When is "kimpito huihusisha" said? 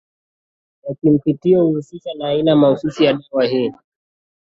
0.95-2.09